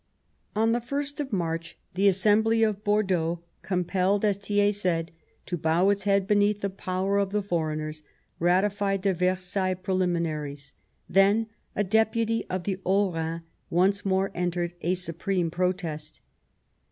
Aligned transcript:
On 0.55 0.71
the 0.71 0.81
ist 0.99 1.19
of 1.19 1.31
March 1.31 1.77
the 1.93 2.07
Assembly 2.07 2.63
of 2.63 2.83
Bordeaux," 2.83 3.43
compelled," 3.71 4.25
as 4.25 4.37
Thiers 4.39 4.77
said," 4.81 5.11
to 5.45 5.57
bow 5.59 5.89
its 5.89 6.05
head 6.05 6.25
beneath 6.25 6.61
the 6.61 6.71
power 6.71 7.19
of 7.19 7.29
the 7.29 7.43
foreigners," 7.43 8.01
ratified 8.39 9.03
the 9.03 9.13
Versailles 9.13 9.75
Preliminaries. 9.75 10.73
Then 11.07 11.45
a 11.75 11.83
Deputy 11.83 12.43
of 12.49 12.63
the 12.63 12.79
Haut 12.83 13.13
Rhin 13.13 13.41
once 13.69 14.03
more 14.03 14.31
entered 14.33 14.73
a 14.81 14.95
supreme 14.95 15.51
protest. 15.51 16.21